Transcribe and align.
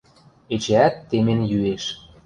Эчеӓт 0.53 0.95
темен 1.09 1.39
йӱэш. 1.51 1.83